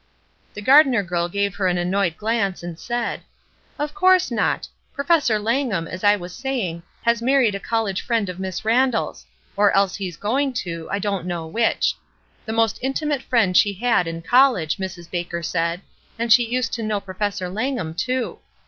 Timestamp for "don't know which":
10.97-11.93